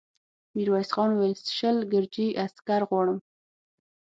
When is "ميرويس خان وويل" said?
0.55-1.35